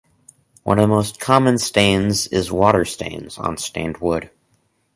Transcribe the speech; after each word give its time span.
One 0.63 0.79
of 0.79 0.83
the 0.85 0.95
most 0.95 1.19
common 1.19 1.59
stains 1.59 2.25
is 2.29 2.51
water 2.51 2.85
stains 2.85 3.37
on 3.37 3.57
stained 3.57 3.99
wood. 3.99 4.31